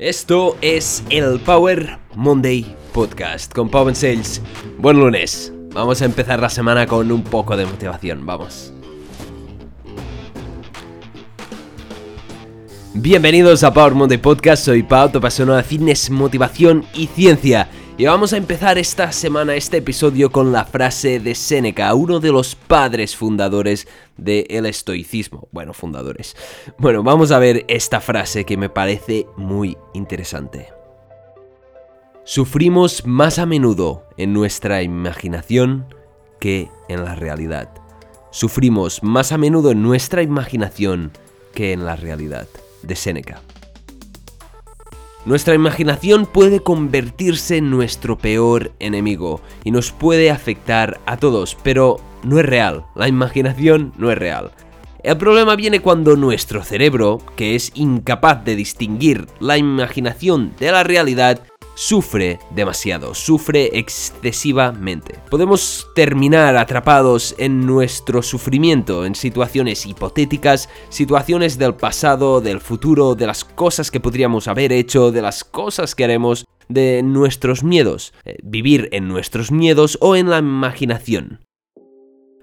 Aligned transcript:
Esto 0.00 0.56
es 0.62 1.04
el 1.10 1.38
Power 1.40 1.98
Monday 2.14 2.74
Podcast 2.94 3.52
con 3.52 3.68
Pau 3.68 3.94
Sales. 3.94 4.40
Buen 4.78 4.98
lunes. 4.98 5.52
Vamos 5.74 6.00
a 6.00 6.06
empezar 6.06 6.40
la 6.40 6.48
semana 6.48 6.86
con 6.86 7.12
un 7.12 7.22
poco 7.22 7.54
de 7.54 7.66
motivación. 7.66 8.24
Vamos. 8.24 8.72
Bienvenidos 12.94 13.62
a 13.62 13.74
Power 13.74 13.92
Monday 13.92 14.16
Podcast. 14.16 14.64
Soy 14.64 14.82
Pau, 14.82 15.10
tu 15.10 15.18
apasionado 15.18 15.58
de 15.58 15.64
fitness, 15.64 16.08
motivación 16.08 16.86
y 16.94 17.06
ciencia. 17.08 17.68
Y 18.00 18.06
vamos 18.06 18.32
a 18.32 18.38
empezar 18.38 18.78
esta 18.78 19.12
semana, 19.12 19.56
este 19.56 19.76
episodio, 19.76 20.32
con 20.32 20.52
la 20.52 20.64
frase 20.64 21.20
de 21.20 21.34
Séneca, 21.34 21.92
uno 21.92 22.18
de 22.18 22.32
los 22.32 22.54
padres 22.54 23.14
fundadores 23.14 23.86
del 24.16 24.64
estoicismo. 24.64 25.48
Bueno, 25.52 25.74
fundadores. 25.74 26.34
Bueno, 26.78 27.02
vamos 27.02 27.30
a 27.30 27.38
ver 27.38 27.66
esta 27.68 28.00
frase 28.00 28.46
que 28.46 28.56
me 28.56 28.70
parece 28.70 29.26
muy 29.36 29.76
interesante. 29.92 30.68
Sufrimos 32.24 33.04
más 33.04 33.38
a 33.38 33.44
menudo 33.44 34.08
en 34.16 34.32
nuestra 34.32 34.80
imaginación 34.82 35.94
que 36.40 36.70
en 36.88 37.04
la 37.04 37.16
realidad. 37.16 37.68
Sufrimos 38.30 39.02
más 39.02 39.30
a 39.30 39.36
menudo 39.36 39.72
en 39.72 39.82
nuestra 39.82 40.22
imaginación 40.22 41.12
que 41.52 41.74
en 41.74 41.84
la 41.84 41.96
realidad. 41.96 42.48
De 42.82 42.96
Séneca. 42.96 43.42
Nuestra 45.26 45.54
imaginación 45.54 46.24
puede 46.24 46.60
convertirse 46.60 47.58
en 47.58 47.68
nuestro 47.70 48.16
peor 48.16 48.72
enemigo 48.78 49.42
y 49.64 49.70
nos 49.70 49.92
puede 49.92 50.30
afectar 50.30 50.98
a 51.04 51.18
todos, 51.18 51.58
pero 51.62 52.00
no 52.22 52.38
es 52.38 52.46
real, 52.46 52.86
la 52.94 53.06
imaginación 53.06 53.92
no 53.98 54.10
es 54.10 54.16
real. 54.16 54.50
El 55.02 55.18
problema 55.18 55.56
viene 55.56 55.80
cuando 55.80 56.16
nuestro 56.16 56.62
cerebro, 56.62 57.20
que 57.36 57.54
es 57.54 57.70
incapaz 57.74 58.44
de 58.44 58.56
distinguir 58.56 59.26
la 59.40 59.58
imaginación 59.58 60.52
de 60.58 60.72
la 60.72 60.84
realidad, 60.84 61.40
sufre 61.80 62.38
demasiado, 62.54 63.14
sufre 63.14 63.78
excesivamente. 63.78 65.18
Podemos 65.30 65.88
terminar 65.94 66.54
atrapados 66.58 67.34
en 67.38 67.64
nuestro 67.64 68.22
sufrimiento, 68.22 69.06
en 69.06 69.14
situaciones 69.14 69.86
hipotéticas, 69.86 70.68
situaciones 70.90 71.56
del 71.56 71.74
pasado, 71.74 72.42
del 72.42 72.60
futuro, 72.60 73.14
de 73.14 73.26
las 73.26 73.44
cosas 73.44 73.90
que 73.90 73.98
podríamos 73.98 74.46
haber 74.46 74.72
hecho, 74.72 75.10
de 75.10 75.22
las 75.22 75.42
cosas 75.42 75.94
que 75.94 76.04
haremos, 76.04 76.44
de 76.68 77.02
nuestros 77.02 77.64
miedos, 77.64 78.12
eh, 78.26 78.36
vivir 78.42 78.90
en 78.92 79.08
nuestros 79.08 79.50
miedos 79.50 79.96
o 80.02 80.16
en 80.16 80.28
la 80.28 80.38
imaginación. 80.38 81.40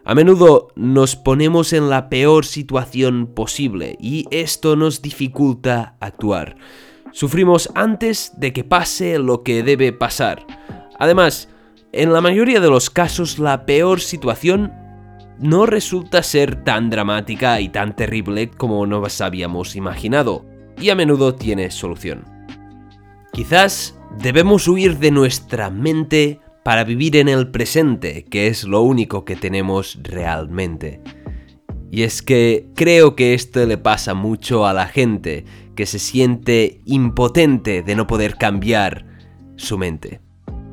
A 0.04 0.16
menudo 0.16 0.70
nos 0.76 1.16
ponemos 1.16 1.74
en 1.74 1.90
la 1.92 2.10
peor 2.10 2.44
situación 2.44 3.28
posible 3.36 3.98
y 4.02 4.26
esto 4.32 4.76
nos 4.76 5.04
dificulta 5.04 5.96
actuar. 6.00 6.58
Sufrimos 7.12 7.70
antes 7.76 8.34
de 8.38 8.54
que 8.54 8.64
pase 8.64 9.20
lo 9.20 9.44
que 9.44 9.64
debe 9.64 9.94
pasar. 9.94 10.46
Además, 11.00 11.50
en 11.92 12.14
la 12.14 12.22
mayoría 12.22 12.60
de 12.60 12.70
los 12.70 12.90
casos 12.90 13.40
la 13.40 13.66
peor 13.66 14.02
situación 14.02 14.74
no 15.40 15.66
resulta 15.66 16.24
ser 16.24 16.64
tan 16.64 16.90
dramática 16.90 17.62
y 17.62 17.70
tan 17.70 17.96
terrible 17.96 18.50
como 18.50 18.86
nos 18.86 19.22
habíamos 19.22 19.76
imaginado, 19.76 20.46
y 20.80 20.90
a 20.90 20.96
menudo 20.96 21.36
tiene 21.36 21.72
solución. 21.72 22.26
Quizás 23.34 24.00
debemos 24.20 24.68
huir 24.68 24.98
de 24.98 25.12
nuestra 25.12 25.70
mente 25.70 26.40
para 26.64 26.84
vivir 26.84 27.16
en 27.16 27.30
el 27.30 27.50
presente, 27.50 28.26
que 28.26 28.48
es 28.48 28.64
lo 28.64 28.82
único 28.82 29.24
que 29.26 29.36
tenemos 29.36 30.00
realmente. 30.02 31.02
Y 31.92 32.04
es 32.04 32.22
que 32.22 32.68
creo 32.76 33.16
que 33.16 33.34
esto 33.34 33.66
le 33.66 33.78
pasa 33.78 34.14
mucho 34.14 34.68
a 34.68 34.74
la 34.74 34.88
gente, 34.88 35.46
que 35.76 35.86
se 35.86 36.00
siente 36.00 36.82
impotente 36.86 37.82
de 37.84 37.96
no 37.96 38.08
poder 38.08 38.36
cambiar 38.36 39.06
su 39.56 39.78
mente. 39.78 40.22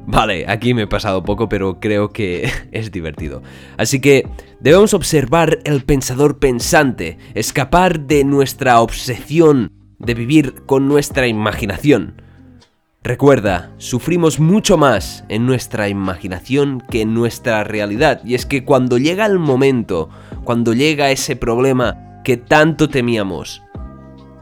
Vale, 0.07 0.45
aquí 0.49 0.75
me 0.75 0.83
he 0.83 0.87
pasado 0.87 1.25
poco, 1.25 1.49
pero 1.49 1.81
creo 1.81 2.11
que 2.11 2.51
es 2.73 2.91
divertido. 2.91 3.43
Así 3.77 4.01
que 4.01 4.29
debemos 4.61 4.95
observar 4.95 5.61
el 5.65 5.85
pensador 5.85 6.39
pensante, 6.39 7.19
escapar 7.35 8.01
de 8.01 8.25
nuestra 8.25 8.81
obsesión 8.81 9.71
de 9.99 10.15
vivir 10.15 10.55
con 10.67 10.89
nuestra 10.89 11.27
imaginación. 11.27 12.23
Recuerda, 13.07 13.71
sufrimos 13.77 14.41
mucho 14.41 14.79
más 14.79 15.25
en 15.29 15.45
nuestra 15.45 15.91
imaginación 15.91 16.83
que 16.91 17.03
en 17.03 17.13
nuestra 17.13 17.63
realidad. 17.63 18.23
Y 18.25 18.35
es 18.35 18.47
que 18.47 18.65
cuando 18.65 18.97
llega 18.97 19.27
el 19.27 19.39
momento, 19.39 20.09
cuando 20.43 20.73
llega 20.73 21.11
ese 21.11 21.37
problema 21.37 22.23
que 22.25 22.39
tanto 22.39 22.89
temíamos, 22.89 23.63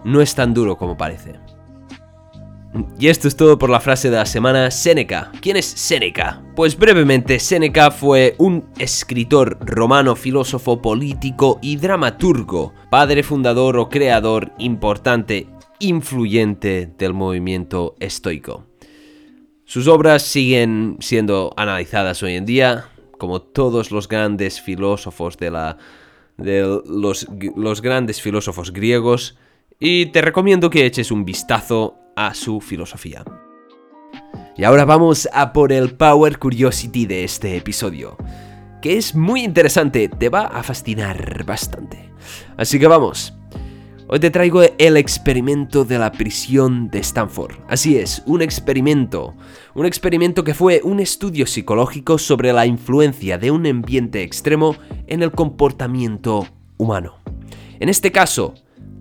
no 0.04 0.20
es 0.20 0.36
tan 0.36 0.54
duro 0.54 0.76
como 0.78 0.96
parece. 0.96 1.40
Y 3.00 3.08
esto 3.08 3.26
es 3.26 3.34
todo 3.34 3.58
por 3.58 3.68
la 3.68 3.80
frase 3.80 4.10
de 4.10 4.16
la 4.16 4.26
semana 4.26 4.70
Séneca. 4.70 5.32
¿Quién 5.40 5.56
es 5.56 5.66
Séneca? 5.66 6.40
Pues 6.54 6.78
brevemente, 6.78 7.40
Séneca 7.40 7.90
fue 7.90 8.36
un 8.38 8.64
escritor 8.78 9.58
romano, 9.60 10.14
filósofo, 10.14 10.80
político 10.80 11.58
y 11.62 11.78
dramaturgo, 11.78 12.74
padre 12.90 13.24
fundador 13.24 13.76
o 13.76 13.88
creador 13.88 14.52
importante, 14.58 15.48
influyente 15.82 16.90
del 16.98 17.12
movimiento 17.12 17.96
estoico. 18.00 18.66
Sus 19.64 19.88
obras 19.88 20.22
siguen 20.22 20.96
siendo 21.00 21.52
analizadas 21.56 22.22
hoy 22.22 22.34
en 22.34 22.46
día, 22.46 22.86
como 23.18 23.42
todos 23.42 23.90
los 23.90 24.08
grandes 24.08 24.60
filósofos 24.60 25.36
de 25.36 25.50
la 25.50 25.78
de 26.38 26.80
los, 26.86 27.26
los 27.56 27.82
grandes 27.82 28.20
filósofos 28.20 28.72
griegos, 28.72 29.36
y 29.78 30.06
te 30.06 30.22
recomiendo 30.22 30.70
que 30.70 30.86
eches 30.86 31.10
un 31.10 31.24
vistazo 31.24 31.96
a 32.16 32.34
su 32.34 32.60
filosofía. 32.60 33.24
Y 34.56 34.64
ahora 34.64 34.84
vamos 34.84 35.28
a 35.32 35.52
por 35.52 35.72
el 35.72 35.94
Power 35.94 36.38
Curiosity 36.38 37.06
de 37.06 37.24
este 37.24 37.56
episodio, 37.56 38.16
que 38.80 38.96
es 38.96 39.14
muy 39.14 39.42
interesante, 39.42 40.08
te 40.08 40.28
va 40.28 40.42
a 40.42 40.62
fascinar 40.62 41.44
bastante. 41.44 42.10
Así 42.56 42.78
que 42.78 42.86
vamos. 42.86 43.34
Hoy 44.14 44.20
te 44.20 44.30
traigo 44.30 44.60
el 44.76 44.98
experimento 44.98 45.86
de 45.86 45.98
la 45.98 46.12
prisión 46.12 46.90
de 46.90 46.98
Stanford. 46.98 47.54
Así 47.66 47.96
es, 47.96 48.22
un 48.26 48.42
experimento. 48.42 49.34
Un 49.74 49.86
experimento 49.86 50.44
que 50.44 50.52
fue 50.52 50.82
un 50.84 51.00
estudio 51.00 51.46
psicológico 51.46 52.18
sobre 52.18 52.52
la 52.52 52.66
influencia 52.66 53.38
de 53.38 53.50
un 53.50 53.66
ambiente 53.66 54.22
extremo 54.22 54.76
en 55.06 55.22
el 55.22 55.30
comportamiento 55.30 56.46
humano. 56.76 57.22
En 57.80 57.88
este 57.88 58.12
caso, 58.12 58.52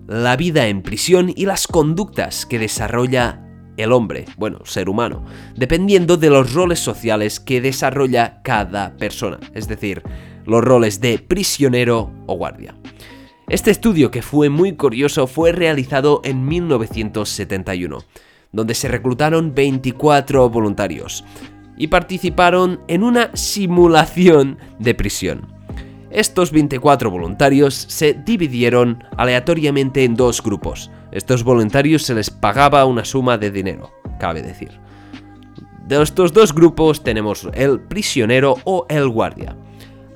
la 0.06 0.34
vida 0.34 0.68
en 0.68 0.80
prisión 0.80 1.30
y 1.36 1.44
las 1.44 1.66
conductas 1.66 2.46
que 2.46 2.58
desarrolla 2.58 3.46
el 3.76 3.92
hombre, 3.92 4.24
bueno, 4.38 4.64
ser 4.64 4.88
humano, 4.88 5.26
dependiendo 5.54 6.16
de 6.16 6.30
los 6.30 6.54
roles 6.54 6.78
sociales 6.78 7.38
que 7.38 7.60
desarrolla 7.60 8.40
cada 8.42 8.96
persona, 8.96 9.38
es 9.52 9.68
decir, 9.68 10.02
los 10.46 10.64
roles 10.64 11.02
de 11.02 11.18
prisionero 11.18 12.10
o 12.26 12.34
guardia. 12.34 12.74
Este 13.52 13.70
estudio, 13.70 14.10
que 14.10 14.22
fue 14.22 14.48
muy 14.48 14.76
curioso, 14.76 15.26
fue 15.26 15.52
realizado 15.52 16.22
en 16.24 16.46
1971, 16.46 17.98
donde 18.50 18.74
se 18.74 18.88
reclutaron 18.88 19.54
24 19.54 20.48
voluntarios 20.48 21.22
y 21.76 21.88
participaron 21.88 22.80
en 22.88 23.02
una 23.02 23.30
simulación 23.36 24.56
de 24.78 24.94
prisión. 24.94 25.52
Estos 26.10 26.50
24 26.50 27.10
voluntarios 27.10 27.74
se 27.74 28.14
dividieron 28.14 29.04
aleatoriamente 29.18 30.04
en 30.04 30.14
dos 30.14 30.42
grupos. 30.42 30.90
Estos 31.10 31.44
voluntarios 31.44 32.04
se 32.04 32.14
les 32.14 32.30
pagaba 32.30 32.86
una 32.86 33.04
suma 33.04 33.36
de 33.36 33.50
dinero, 33.50 33.92
cabe 34.18 34.40
decir. 34.40 34.70
De 35.86 36.02
estos 36.02 36.32
dos 36.32 36.54
grupos 36.54 37.04
tenemos 37.04 37.46
el 37.52 37.80
prisionero 37.80 38.56
o 38.64 38.86
el 38.88 39.10
guardia. 39.10 39.54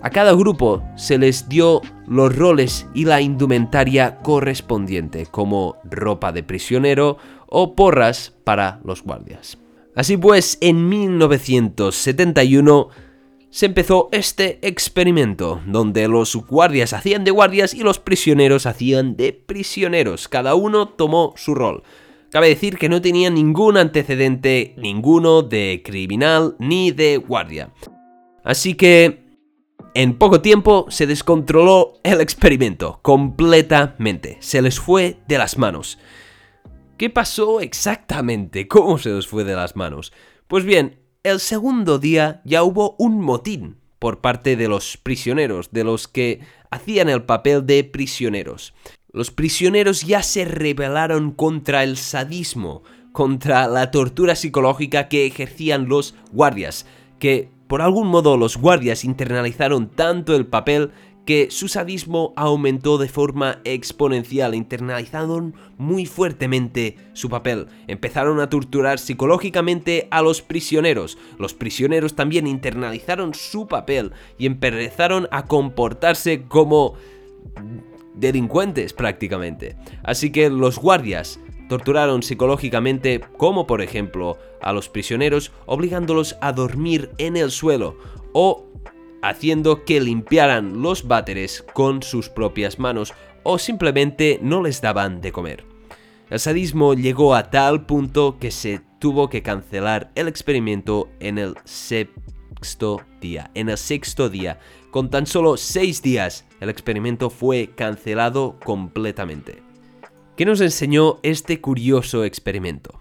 A 0.03 0.11
cada 0.11 0.35
grupo 0.35 0.83
se 0.97 1.19
les 1.19 1.49
dio 1.49 1.81
los 2.07 2.37
roles 2.37 2.87
y 2.95 3.05
la 3.05 3.21
indumentaria 3.21 4.19
correspondiente, 4.19 5.27
como 5.27 5.77
ropa 5.85 6.33
de 6.33 6.43
prisionero 6.43 7.19
o 7.47 7.75
porras 7.75 8.35
para 8.45 8.81
los 8.85 9.03
guardias. 9.03 9.59
Así 9.95 10.17
pues, 10.17 10.59
en 10.61 10.89
1971 10.89 12.89
se 13.49 13.67
empezó 13.67 14.09
este 14.13 14.59
experimento, 14.67 15.61
donde 15.67 16.09
los 16.09 16.37
guardias 16.37 16.93
hacían 16.93 17.25
de 17.25 17.31
guardias 17.31 17.73
y 17.73 17.81
los 17.81 17.99
prisioneros 17.99 18.67
hacían 18.67 19.17
de 19.17 19.33
prisioneros. 19.33 20.29
Cada 20.29 20.55
uno 20.55 20.89
tomó 20.89 21.33
su 21.37 21.55
rol. 21.55 21.83
Cabe 22.31 22.49
decir 22.49 22.77
que 22.77 22.91
no 22.91 23.01
tenía 23.01 23.31
ningún 23.31 23.79
antecedente, 23.79 24.75
ninguno 24.77 25.41
de 25.41 25.81
criminal 25.83 26.57
ni 26.59 26.91
de 26.91 27.17
guardia. 27.17 27.71
Así 28.45 28.75
que 28.75 29.26
en 29.97 30.19
poco 30.19 30.43
tiempo 30.43 30.85
se 30.91 31.07
descontroló 31.07 31.95
el 32.03 32.21
experimento, 32.21 33.01
completamente. 33.01 34.37
Se 34.41 34.61
les 34.61 34.79
fue 34.79 35.21
de 35.27 35.39
las 35.39 35.57
manos. 35.57 35.99
¿Qué 36.99 37.09
pasó 37.09 37.63
exactamente? 37.63 38.69
¿Cómo 38.69 38.99
se 38.99 39.09
les 39.09 39.27
fue 39.27 39.43
de 39.45 39.55
las 39.55 39.75
manos? 39.75 40.13
Pues 40.49 40.67
bien, 40.67 41.01
el 41.23 41.41
segundo 41.41 41.99
día 41.99 42.43
ya 42.45 42.63
hubo 42.63 42.95
un 42.99 43.23
motín 43.23 43.79
por 43.99 44.21
parte 44.21 44.55
de 44.55 44.69
los 44.69 44.99
prisioneros, 44.99 45.71
de 45.73 45.85
los 45.85 46.09
que 46.09 46.41
hacían 46.71 47.09
el 47.09 47.23
papel 47.23 47.65
de 47.65 47.83
prisioneros. 47.83 48.75
Los 49.13 49.31
prisioneros 49.31 50.03
ya 50.03 50.23
se 50.23 50.45
rebelaron 50.45 51.31
contra 51.31 51.85
el 51.85 51.97
sadismo, 51.97 52.83
contra 53.13 53.67
la 53.67 53.91
tortura 53.91 54.37
psicológica 54.37 55.09
que 55.09 55.25
ejercían 55.25 55.89
los 55.89 56.15
guardias, 56.33 56.85
que 57.19 57.56
por 57.67 57.83
algún 57.83 58.09
modo 58.09 58.37
los 58.37 58.57
guardias 58.57 59.05
internalizaron 59.05 59.89
tanto 59.89 60.35
el 60.35 60.47
papel 60.47 60.93
que 61.27 61.49
su 61.51 61.67
sadismo 61.67 62.33
aumentó 62.37 62.99
de 62.99 63.09
forma 63.09 63.59
exponencial, 63.65 64.55
internalizaron 64.55 65.55
muy 65.77 66.07
fuertemente 66.07 66.97
su 67.15 67.29
papel, 67.29 67.67
empezaron 67.89 68.39
a 68.39 68.49
torturar 68.49 69.01
psicológicamente 69.01 70.07
a 70.13 70.23
los 70.23 70.41
prisioneros, 70.41 71.19
los 71.39 71.53
prisioneros 71.53 72.15
también 72.15 72.47
internalizaron 72.47 73.35
su 73.35 73.67
papel 73.67 74.13
y 74.39 74.47
empezaron 74.47 75.27
a 75.33 75.47
comportarse 75.47 76.45
como 76.45 76.95
delincuentes 78.15 78.93
prácticamente. 78.93 79.77
Así 80.05 80.31
que 80.31 80.49
los 80.49 80.79
guardias 80.79 81.41
torturaron 81.69 82.23
psicológicamente 82.23 83.21
como 83.37 83.67
por 83.67 83.83
ejemplo 83.83 84.39
a 84.61 84.73
los 84.73 84.89
prisioneros 84.89 85.53
obligándolos 85.67 86.37
a 86.41 86.53
dormir 86.53 87.11
en 87.19 87.37
el 87.37 87.51
suelo 87.51 87.97
o 88.33 88.67
haciendo 89.23 89.85
que 89.85 90.01
limpiaran 90.01 90.83
los 90.83 91.09
váteres 91.09 91.65
con 91.75 92.03
sus 92.03 92.29
propias 92.29 92.79
manos 92.79 93.15
o 93.43 93.59
simplemente 93.59 94.39
no 94.43 94.63
les 94.63 94.81
daban 94.81 95.21
de 95.21 95.33
comer. 95.33 95.65
El 96.31 96.41
sadismo 96.41 96.95
llegó 96.95 97.35
a 97.35 97.51
tal 97.51 97.87
punto 97.87 98.39
que 98.41 98.51
se 98.51 98.81
tuvo 98.99 99.29
que 99.29 99.43
cancelar 99.43 100.11
el 100.17 100.27
experimento 100.27 101.09
en 101.21 101.39
el 101.39 101.55
sexto 101.65 103.01
día. 103.21 103.51
En 103.55 103.69
el 103.69 103.79
sexto 103.79 104.29
día, 104.29 104.59
con 104.91 105.11
tan 105.11 105.27
solo 105.27 105.57
seis 105.57 106.03
días, 106.03 106.45
el 106.61 106.69
experimento 106.69 107.31
fue 107.31 107.71
cancelado 107.77 108.59
completamente. 108.65 109.66
¿Qué 110.37 110.45
nos 110.45 110.61
enseñó 110.61 111.19
este 111.23 111.63
curioso 111.63 112.23
experimento? 112.23 113.01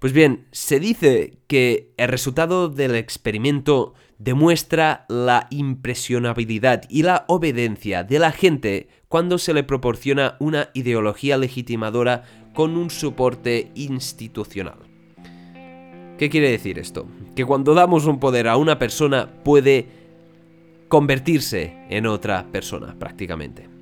Pues 0.00 0.12
bien, 0.12 0.48
se 0.50 0.80
dice 0.80 1.38
que 1.46 1.92
el 1.96 2.08
resultado 2.08 2.68
del 2.68 2.96
experimento 2.96 3.94
demuestra 4.18 5.06
la 5.08 5.46
impresionabilidad 5.50 6.82
y 6.88 7.04
la 7.04 7.24
obediencia 7.28 8.02
de 8.02 8.18
la 8.18 8.32
gente 8.32 8.88
cuando 9.06 9.38
se 9.38 9.54
le 9.54 9.62
proporciona 9.62 10.36
una 10.40 10.70
ideología 10.74 11.38
legitimadora 11.38 12.24
con 12.54 12.76
un 12.76 12.90
soporte 12.90 13.70
institucional. 13.76 14.78
¿Qué 16.18 16.28
quiere 16.28 16.50
decir 16.50 16.80
esto? 16.80 17.06
Que 17.36 17.44
cuando 17.44 17.72
damos 17.72 18.06
un 18.06 18.18
poder 18.18 18.48
a 18.48 18.56
una 18.56 18.80
persona 18.80 19.30
puede 19.44 19.86
convertirse 20.88 21.76
en 21.88 22.06
otra 22.06 22.48
persona 22.50 22.96
prácticamente. 22.98 23.77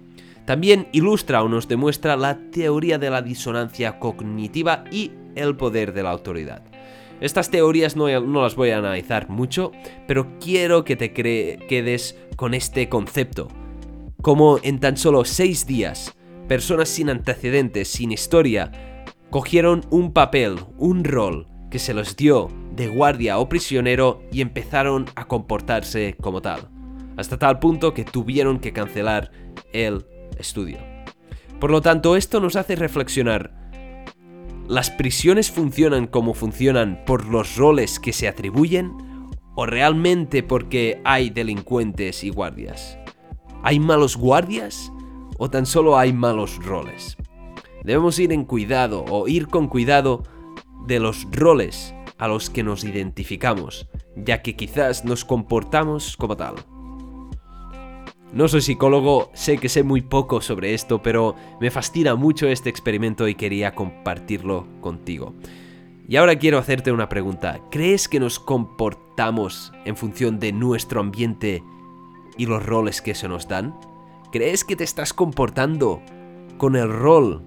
También 0.46 0.86
ilustra 0.92 1.42
o 1.42 1.48
nos 1.48 1.66
demuestra 1.66 2.16
la 2.16 2.38
teoría 2.50 2.98
de 2.98 3.10
la 3.10 3.20
disonancia 3.20 3.98
cognitiva 3.98 4.84
y 4.92 5.10
el 5.34 5.56
poder 5.56 5.92
de 5.92 6.04
la 6.04 6.10
autoridad. 6.10 6.62
Estas 7.20 7.50
teorías 7.50 7.96
no, 7.96 8.08
las 8.08 8.54
voy 8.54 8.70
a 8.70 8.78
analizar 8.78 9.28
mucho, 9.28 9.72
pero 10.06 10.38
quiero 10.38 10.84
que 10.84 10.96
te 10.96 11.12
quedes 11.12 12.16
con 12.36 12.54
este 12.54 12.88
concepto. 12.88 13.48
Como 14.22 14.58
en 14.62 14.78
tan 14.80 14.96
solo 14.96 15.24
seis 15.24 15.66
días, 15.66 16.16
personas 16.46 16.90
sin 16.90 17.10
antecedentes, 17.10 17.88
sin 17.88 18.12
historia, 18.12 18.70
cogieron 19.30 19.84
un 19.90 20.12
papel, 20.12 20.56
un 20.78 21.04
rol 21.04 21.48
que 21.70 21.78
se 21.80 21.94
los 21.94 22.16
dio 22.16 22.48
de 22.74 22.86
guardia 22.86 23.38
o 23.38 23.48
prisionero 23.48 24.22
y 24.30 24.42
empezaron 24.42 25.06
a 25.16 25.26
comportarse 25.26 26.16
como 26.20 26.40
tal. 26.40 26.68
Hasta 27.16 27.38
tal 27.38 27.58
punto 27.58 27.94
que 27.94 28.04
tuvieron 28.04 28.60
que 28.60 28.72
cancelar 28.72 29.32
el 29.72 30.04
estudio. 30.38 30.78
Por 31.60 31.70
lo 31.70 31.80
tanto, 31.80 32.16
esto 32.16 32.40
nos 32.40 32.56
hace 32.56 32.76
reflexionar 32.76 33.66
¿Las 34.68 34.90
prisiones 34.90 35.52
funcionan 35.52 36.08
como 36.08 36.34
funcionan 36.34 37.04
por 37.06 37.26
los 37.26 37.54
roles 37.56 38.00
que 38.00 38.12
se 38.12 38.26
atribuyen 38.26 38.92
o 39.54 39.64
realmente 39.64 40.42
porque 40.42 41.00
hay 41.04 41.30
delincuentes 41.30 42.24
y 42.24 42.30
guardias? 42.30 42.98
¿Hay 43.62 43.78
malos 43.78 44.16
guardias 44.16 44.90
o 45.38 45.48
tan 45.48 45.66
solo 45.66 45.96
hay 45.96 46.12
malos 46.12 46.58
roles? 46.64 47.16
Debemos 47.84 48.18
ir 48.18 48.32
en 48.32 48.44
cuidado 48.44 49.04
o 49.08 49.28
ir 49.28 49.46
con 49.46 49.68
cuidado 49.68 50.24
de 50.84 50.98
los 50.98 51.28
roles 51.30 51.94
a 52.18 52.26
los 52.26 52.50
que 52.50 52.64
nos 52.64 52.82
identificamos, 52.82 53.88
ya 54.16 54.42
que 54.42 54.56
quizás 54.56 55.04
nos 55.04 55.24
comportamos 55.24 56.16
como 56.16 56.36
tal. 56.36 56.56
No 58.36 58.48
soy 58.48 58.60
psicólogo, 58.60 59.30
sé 59.32 59.56
que 59.56 59.70
sé 59.70 59.82
muy 59.82 60.02
poco 60.02 60.42
sobre 60.42 60.74
esto, 60.74 61.00
pero 61.00 61.34
me 61.58 61.70
fascina 61.70 62.16
mucho 62.16 62.46
este 62.48 62.68
experimento 62.68 63.26
y 63.28 63.34
quería 63.34 63.74
compartirlo 63.74 64.66
contigo. 64.82 65.32
Y 66.06 66.16
ahora 66.16 66.36
quiero 66.36 66.58
hacerte 66.58 66.92
una 66.92 67.08
pregunta. 67.08 67.62
¿Crees 67.70 68.08
que 68.08 68.20
nos 68.20 68.38
comportamos 68.38 69.72
en 69.86 69.96
función 69.96 70.38
de 70.38 70.52
nuestro 70.52 71.00
ambiente 71.00 71.62
y 72.36 72.44
los 72.44 72.62
roles 72.66 73.00
que 73.00 73.14
se 73.14 73.26
nos 73.26 73.48
dan? 73.48 73.74
¿Crees 74.32 74.64
que 74.64 74.76
te 74.76 74.84
estás 74.84 75.14
comportando 75.14 76.02
con 76.58 76.76
el 76.76 76.92
rol 76.92 77.42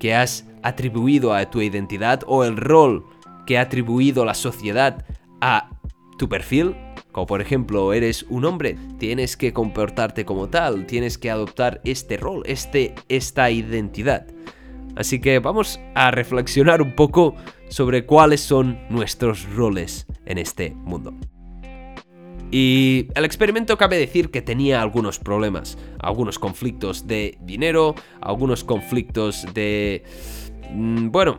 que 0.00 0.16
has 0.16 0.44
atribuido 0.64 1.34
a 1.34 1.48
tu 1.52 1.62
identidad 1.62 2.24
o 2.26 2.42
el 2.42 2.56
rol 2.56 3.06
que 3.46 3.58
ha 3.58 3.60
atribuido 3.60 4.24
la 4.24 4.34
sociedad 4.34 5.06
a 5.40 5.70
tu 6.18 6.28
perfil? 6.28 6.74
Como 7.16 7.26
por 7.28 7.40
ejemplo, 7.40 7.94
eres 7.94 8.26
un 8.28 8.44
hombre, 8.44 8.76
tienes 8.98 9.38
que 9.38 9.54
comportarte 9.54 10.26
como 10.26 10.50
tal, 10.50 10.84
tienes 10.84 11.16
que 11.16 11.30
adoptar 11.30 11.80
este 11.82 12.18
rol, 12.18 12.42
este, 12.44 12.94
esta 13.08 13.50
identidad. 13.50 14.26
Así 14.96 15.18
que 15.18 15.38
vamos 15.38 15.80
a 15.94 16.10
reflexionar 16.10 16.82
un 16.82 16.94
poco 16.94 17.34
sobre 17.70 18.04
cuáles 18.04 18.42
son 18.42 18.78
nuestros 18.90 19.50
roles 19.54 20.06
en 20.26 20.36
este 20.36 20.72
mundo. 20.72 21.14
Y 22.50 23.08
el 23.14 23.24
experimento 23.24 23.78
cabe 23.78 23.96
decir 23.96 24.30
que 24.30 24.42
tenía 24.42 24.82
algunos 24.82 25.18
problemas, 25.18 25.78
algunos 25.98 26.38
conflictos 26.38 27.06
de 27.06 27.38
dinero, 27.40 27.94
algunos 28.20 28.62
conflictos 28.62 29.46
de... 29.54 30.04
Mm, 30.70 31.08
bueno, 31.10 31.38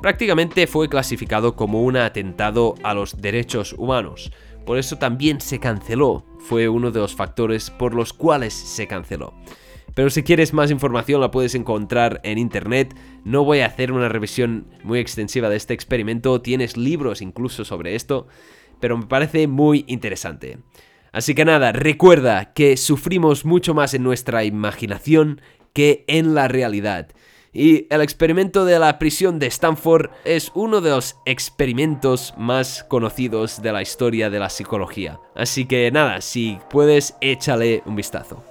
prácticamente 0.00 0.66
fue 0.66 0.88
clasificado 0.88 1.56
como 1.56 1.82
un 1.82 1.98
atentado 1.98 2.74
a 2.82 2.94
los 2.94 3.20
derechos 3.20 3.74
humanos. 3.74 4.32
Por 4.64 4.78
eso 4.78 4.96
también 4.96 5.40
se 5.40 5.58
canceló. 5.58 6.24
Fue 6.38 6.68
uno 6.68 6.90
de 6.90 7.00
los 7.00 7.14
factores 7.14 7.70
por 7.70 7.94
los 7.94 8.12
cuales 8.12 8.54
se 8.54 8.86
canceló. 8.86 9.34
Pero 9.94 10.10
si 10.10 10.22
quieres 10.22 10.52
más 10.52 10.70
información 10.70 11.20
la 11.20 11.30
puedes 11.30 11.54
encontrar 11.54 12.20
en 12.22 12.38
internet. 12.38 12.94
No 13.24 13.44
voy 13.44 13.60
a 13.60 13.66
hacer 13.66 13.92
una 13.92 14.08
revisión 14.08 14.66
muy 14.84 14.98
extensiva 14.98 15.48
de 15.48 15.56
este 15.56 15.74
experimento. 15.74 16.40
Tienes 16.40 16.76
libros 16.76 17.22
incluso 17.22 17.64
sobre 17.64 17.94
esto. 17.94 18.28
Pero 18.80 18.96
me 18.96 19.06
parece 19.06 19.46
muy 19.46 19.84
interesante. 19.88 20.58
Así 21.12 21.34
que 21.34 21.44
nada, 21.44 21.72
recuerda 21.72 22.52
que 22.52 22.76
sufrimos 22.76 23.44
mucho 23.44 23.74
más 23.74 23.94
en 23.94 24.04
nuestra 24.04 24.44
imaginación 24.44 25.40
que 25.72 26.04
en 26.06 26.34
la 26.34 26.46
realidad. 26.46 27.08
Y 27.52 27.86
el 27.92 28.00
experimento 28.00 28.64
de 28.64 28.78
la 28.78 28.98
prisión 28.98 29.38
de 29.40 29.48
Stanford 29.48 30.10
es 30.24 30.52
uno 30.54 30.80
de 30.80 30.90
los 30.90 31.16
experimentos 31.24 32.32
más 32.36 32.84
conocidos 32.84 33.60
de 33.60 33.72
la 33.72 33.82
historia 33.82 34.30
de 34.30 34.38
la 34.38 34.50
psicología. 34.50 35.18
Así 35.34 35.66
que 35.66 35.90
nada, 35.90 36.20
si 36.20 36.58
puedes, 36.70 37.16
échale 37.20 37.82
un 37.86 37.96
vistazo. 37.96 38.44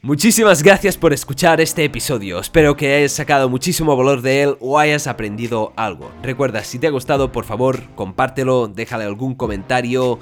Muchísimas 0.00 0.62
gracias 0.62 0.96
por 0.96 1.12
escuchar 1.12 1.60
este 1.60 1.82
episodio, 1.82 2.38
espero 2.38 2.76
que 2.76 2.94
hayas 2.94 3.10
sacado 3.10 3.48
muchísimo 3.48 3.96
valor 3.96 4.22
de 4.22 4.42
él 4.42 4.56
o 4.60 4.78
hayas 4.78 5.08
aprendido 5.08 5.72
algo. 5.74 6.12
Recuerda, 6.22 6.62
si 6.62 6.78
te 6.78 6.86
ha 6.86 6.90
gustado, 6.90 7.32
por 7.32 7.44
favor, 7.44 7.82
compártelo, 7.96 8.68
déjale 8.68 9.02
algún 9.02 9.34
comentario, 9.34 10.20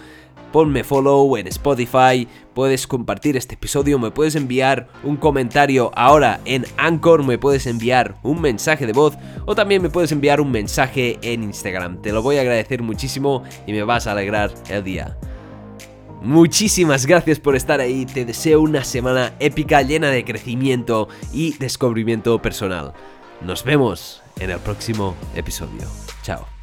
ponme 0.57 0.85
follow 0.85 1.37
en 1.37 1.47
Spotify, 1.49 2.27
puedes 2.55 2.87
compartir 2.87 3.37
este 3.37 3.57
episodio, 3.57 3.99
me 3.99 4.11
puedes 4.11 4.37
enviar 4.37 4.89
un 5.03 5.19
comentario 5.19 5.91
ahora 5.95 6.41
en 6.47 6.65
Anchor, 6.79 7.23
me 7.25 7.37
puedes 7.37 7.67
enviar 7.67 8.17
un 8.23 8.41
mensaje 8.41 8.87
de 8.87 8.95
voz 8.95 9.19
o 9.45 9.55
también 9.55 9.83
me 9.83 9.91
puedes 9.91 10.13
enviar 10.13 10.41
un 10.41 10.51
mensaje 10.51 11.19
en 11.21 11.43
Instagram. 11.43 12.01
Te 12.01 12.11
lo 12.11 12.23
voy 12.23 12.39
a 12.39 12.41
agradecer 12.41 12.83
muchísimo 12.83 13.43
y 13.67 13.73
me 13.73 13.83
vas 13.83 14.07
a 14.07 14.13
alegrar 14.13 14.51
el 14.71 14.83
día. 14.83 15.19
Muchísimas 16.23 17.05
gracias 17.05 17.39
por 17.39 17.55
estar 17.55 17.81
ahí, 17.81 18.07
te 18.07 18.25
deseo 18.25 18.63
una 18.63 18.83
semana 18.83 19.35
épica 19.41 19.83
llena 19.83 20.09
de 20.09 20.25
crecimiento 20.25 21.09
y 21.35 21.53
descubrimiento 21.59 22.41
personal. 22.41 22.95
Nos 23.43 23.63
vemos 23.63 24.23
en 24.41 24.49
el 24.49 24.59
próximo 24.61 25.15
episodio. 25.35 25.83
Chao. 26.23 26.56